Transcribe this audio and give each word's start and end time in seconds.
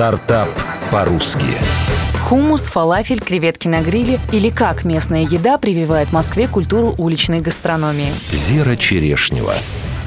Стартап 0.00 0.48
по-русски. 0.90 1.58
Хумус, 2.26 2.62
фалафель, 2.62 3.20
креветки 3.20 3.68
на 3.68 3.82
гриле 3.82 4.18
или 4.32 4.48
как 4.48 4.86
местная 4.86 5.24
еда 5.24 5.58
прививает 5.58 6.10
Москве 6.10 6.48
культуру 6.48 6.94
уличной 6.96 7.42
гастрономии. 7.42 8.10
Зира 8.32 8.76
Черешнева. 8.76 9.52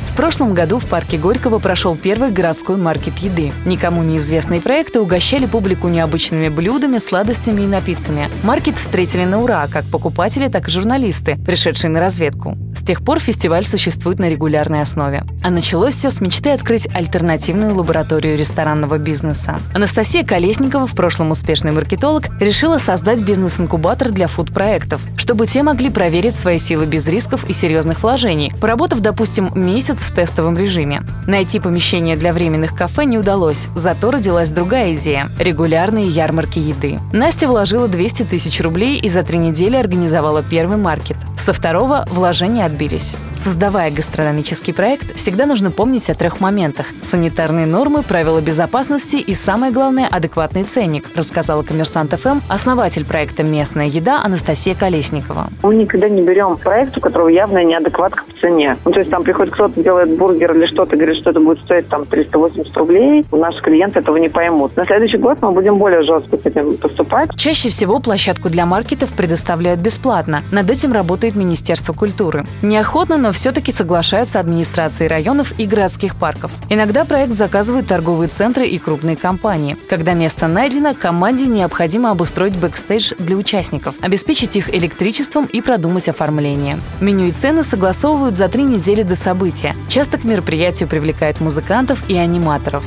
В 0.08 0.16
прошлом 0.16 0.56
году 0.56 0.80
в 0.80 0.86
парке 0.88 1.20
Горького 1.20 1.60
прошел 1.60 1.96
первый 1.96 2.32
городской 2.32 2.78
маркет 2.78 3.18
еды. 3.20 3.52
Никому 3.66 4.02
неизвестные 4.02 4.62
проекты 4.62 5.00
угощали 5.00 5.46
публику 5.46 5.90
необычными 5.90 6.50
блюдами, 6.50 6.98
сладостями 6.98 7.62
и 7.62 7.68
напитками. 7.68 8.30
Маркет 8.42 8.78
встретили 8.78 9.26
на 9.26 9.44
ура, 9.44 9.68
как 9.72 9.86
покупатели, 9.86 10.48
так 10.48 10.70
и 10.70 10.72
журналисты, 10.72 11.38
пришедшие 11.46 11.92
на 11.92 12.00
разведку. 12.00 12.58
С 12.84 12.86
тех 12.86 13.02
пор 13.02 13.20
фестиваль 13.20 13.64
существует 13.64 14.20
на 14.20 14.28
регулярной 14.28 14.82
основе. 14.82 15.24
А 15.42 15.50
началось 15.50 15.96
все 15.96 16.10
с 16.10 16.20
мечты 16.20 16.50
открыть 16.50 16.86
альтернативную 16.94 17.74
лабораторию 17.74 18.38
ресторанного 18.38 18.98
бизнеса. 18.98 19.58
Анастасия 19.74 20.26
Колесникова, 20.26 20.86
в 20.86 20.94
прошлом 20.94 21.32
успешный 21.32 21.72
маркетолог, 21.72 22.26
решила 22.42 22.80
создать 22.80 23.22
бизнес-инкубатор 23.22 24.10
для 24.10 24.28
фуд-проектов, 24.28 25.00
чтобы 25.16 25.48
те 25.48 25.64
могли 25.64 25.90
проверить 25.90 26.36
свои 26.36 26.60
силы 26.60 26.86
без 26.86 27.08
рисков 27.08 27.50
и 27.50 27.54
серьезных 27.54 28.04
вложений, 28.04 28.52
поработав, 28.60 29.00
допустим, 29.00 29.50
месяц 29.56 30.00
в 30.00 30.14
тестовом 30.14 30.58
режиме. 30.58 31.04
Найти 31.26 31.62
помещение 31.62 32.18
для 32.18 32.34
временных 32.34 32.76
кафе 32.76 33.06
не 33.06 33.18
удалось, 33.18 33.70
зато 33.76 34.12
родилась 34.12 34.52
другая 34.52 34.94
идея– 34.96 35.30
регулярные 35.40 36.10
ярмарки 36.10 36.60
еды. 36.60 37.00
Настя 37.14 37.48
вложила 37.48 37.88
200 37.88 38.24
тысяч 38.24 38.60
рублей 38.60 39.00
и 39.00 39.08
за 39.08 39.24
три 39.24 39.38
недели 39.38 39.78
организовала 39.78 40.44
первый 40.44 40.76
маркет. 40.76 41.16
Со 41.44 41.52
второго 41.52 42.06
вложения 42.10 42.66
отбились. 42.66 43.18
Создавая 43.34 43.92
гастрономический 43.92 44.74
проект, 44.74 45.14
всегда 45.18 45.46
нужно 45.46 45.72
помнить 45.72 46.10
о 46.10 46.14
трех 46.14 46.40
моментах– 46.40 46.86
санитарные 47.02 47.66
нормы, 47.66 48.02
правила 48.02 48.40
безопасности 48.40 49.18
и, 49.18 49.34
самое 49.34 49.74
главное, 49.74 50.08
адекватный 50.10 50.64
ценник, 50.64 51.10
рассказала 51.14 51.62
коммерсант 51.62 52.14
ФМ 52.14 52.40
основатель 52.48 53.06
проекта 53.06 53.44
«Местная 53.44 53.88
еда» 53.88 54.24
Анастасия 54.24 54.74
Колесникова. 54.74 55.48
Мы 55.64 55.76
никогда 55.76 56.08
не 56.08 56.22
берем 56.22 56.56
проект, 56.56 56.98
у 56.98 57.02
которого 57.02 57.28
явная 57.28 57.66
неадекватка 57.66 58.24
по 58.24 58.40
цене. 58.40 58.78
Ну, 58.86 58.94
то 58.94 59.00
есть 59.00 59.12
там 59.12 59.24
приходит 59.24 59.54
кто-то, 59.54 59.84
делает 59.84 60.18
бургер 60.18 60.56
или 60.56 60.66
что-то, 60.68 60.96
говорит, 60.96 61.18
что 61.18 61.32
это 61.32 61.42
будет 61.42 61.62
стоить 61.64 61.90
там 61.90 62.06
380 62.06 62.78
рублей. 62.78 63.26
Наши 63.34 63.62
клиенты 63.62 64.00
этого 64.00 64.16
не 64.16 64.30
поймут. 64.30 64.78
На 64.78 64.86
следующий 64.86 65.18
год 65.18 65.40
мы 65.42 65.52
будем 65.52 65.78
более 65.78 66.04
жестко 66.04 66.38
с 66.38 66.46
этим 66.46 66.78
поступать. 66.78 67.36
Чаще 67.36 67.68
всего 67.68 68.00
площадку 68.00 68.48
для 68.48 68.66
маркетов 68.66 69.12
предоставляют 69.12 69.82
бесплатно. 69.82 70.42
Над 70.50 70.70
этим 70.70 70.94
работает 70.94 71.33
Министерство 71.36 71.94
культуры. 71.94 72.46
Неохотно, 72.62 73.18
но 73.18 73.32
все-таки 73.32 73.72
соглашаются 73.72 74.40
администрации 74.40 75.08
районов 75.08 75.54
и 75.58 75.66
городских 75.66 76.16
парков. 76.16 76.52
Иногда 76.70 77.06
проект 77.06 77.34
заказывают 77.34 77.88
торговые 77.88 78.30
центры 78.30 78.68
и 78.68 78.78
крупные 78.78 79.16
компании. 79.16 79.78
Когда 79.90 80.14
место 80.14 80.48
найдено, 80.48 80.94
команде 80.94 81.46
необходимо 81.46 82.12
обустроить 82.12 82.56
бэкстейдж 82.56 83.14
для 83.20 83.36
участников, 83.36 83.96
обеспечить 84.02 84.56
их 84.56 84.74
электричеством 84.74 85.46
и 85.46 85.62
продумать 85.62 86.10
оформление. 86.10 86.78
Меню 87.02 87.28
и 87.28 87.32
цены 87.32 87.64
согласовывают 87.64 88.36
за 88.36 88.48
три 88.50 88.64
недели 88.64 89.04
до 89.04 89.16
события. 89.16 89.76
Часто 89.90 90.18
к 90.18 90.24
мероприятию 90.24 90.90
привлекают 90.90 91.42
музыкантов 91.42 92.10
и 92.10 92.16
аниматоров. 92.18 92.84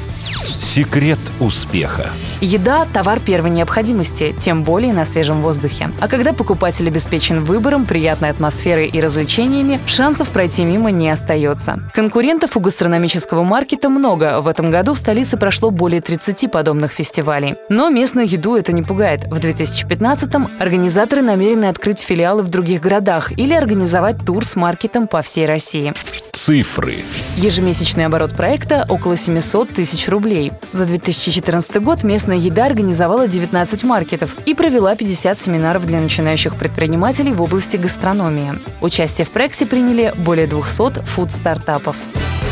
Секрет 0.77 1.19
успеха. 1.41 2.05
Еда– 2.43 2.87
товар 2.93 3.19
первой 3.19 3.49
необходимости, 3.49 4.35
тем 4.39 4.63
более 4.63 4.93
на 4.93 5.07
свежем 5.07 5.41
воздухе. 5.41 5.89
А 6.01 6.07
когда 6.07 6.35
покупатель 6.35 6.87
обеспечен 6.87 7.43
выбором, 7.43 7.87
приятной 7.87 8.29
атмосферой 8.29 8.87
и 8.87 9.01
развлечениями, 9.01 9.81
шансов 9.87 10.29
пройти 10.29 10.65
мимо 10.65 10.91
не 10.91 11.09
остается. 11.09 11.81
Конкурентов 11.95 12.59
у 12.59 12.61
гастрономического 12.61 13.43
маркета 13.43 13.89
много. 13.89 14.43
В 14.43 14.49
этом 14.49 14.71
году 14.71 14.93
в 14.93 14.99
столице 14.99 15.39
прошло 15.39 15.71
более 15.71 16.03
30 16.03 16.51
подобных 16.51 16.93
фестивалей. 16.93 17.55
Но 17.71 17.89
местную 17.89 18.29
еду 18.29 18.55
это 18.55 18.73
не 18.73 18.83
пугает. 18.83 19.25
В 19.29 19.39
2015-м 19.39 20.51
организаторы 20.59 21.23
намерены 21.23 21.71
открыть 21.71 22.01
филиалы 22.01 22.43
в 22.43 22.49
других 22.49 22.83
городах 22.83 23.33
или 23.39 23.55
организовать 23.55 24.27
тур 24.27 24.45
с 24.45 24.55
маркетом 24.57 25.07
по 25.07 25.23
всей 25.23 25.47
России. 25.47 25.95
Цифры. 26.33 26.99
Ежемесячный 27.39 28.05
оборот 28.05 28.33
проекта– 28.33 28.85
около 28.91 29.17
700 29.17 29.71
тысяч 29.71 30.07
рублей. 30.07 30.53
За 30.73 30.85
2014 30.85 31.77
год 31.83 32.03
местная 32.03 32.37
еда 32.37 32.67
организовала 32.67 33.29
19 33.29 33.85
маркетов 33.85 34.37
и 34.47 34.55
провела 34.55 34.95
50 34.95 35.39
семинаров 35.39 35.87
для 35.87 36.01
начинающих 36.01 36.57
предпринимателей 36.57 37.33
в 37.33 37.43
области 37.43 37.77
гастрономии. 37.77 38.55
Участие 38.81 39.27
в 39.27 39.31
проекте 39.31 39.67
приняли 39.67 40.13
более 40.17 40.47
200 40.47 41.03
фуд-стартапов. 41.05 41.97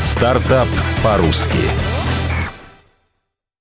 Стартап 0.02 0.68
по-русски. 1.02 1.58